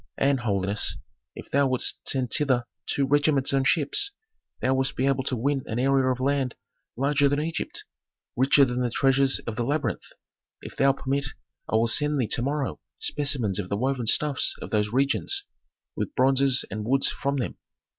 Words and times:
And, 0.17 0.39
holiness, 0.39 0.97
if 1.35 1.51
thou 1.51 1.67
wouldst 1.67 2.09
send 2.09 2.31
thither 2.31 2.65
two 2.87 3.05
regiments 3.05 3.53
on 3.53 3.65
ships, 3.65 4.13
thou 4.59 4.73
wouldst 4.73 4.95
be 4.95 5.05
able 5.05 5.23
to 5.25 5.35
win 5.35 5.61
an 5.67 5.77
area 5.77 6.11
of 6.11 6.19
land 6.19 6.55
larger 6.97 7.29
than 7.29 7.39
Egypt, 7.39 7.83
richer 8.35 8.65
than 8.65 8.81
the 8.81 8.89
treasures 8.89 9.37
of 9.45 9.57
the 9.57 9.63
labyrinth. 9.63 10.07
If 10.59 10.75
thou 10.75 10.93
permit, 10.93 11.27
I 11.69 11.75
will 11.75 11.85
send 11.87 12.19
thee 12.19 12.25
to 12.29 12.41
morrow 12.41 12.79
specimens 12.97 13.59
of 13.59 13.69
the 13.69 13.77
woven 13.77 14.07
stuffs 14.07 14.55
of 14.59 14.71
those 14.71 14.91
regions, 14.91 15.43
with 15.95 16.15
bronzes 16.15 16.65
and 16.71 16.83
woods 16.83 17.09
from 17.09 17.37
them. 17.37 17.57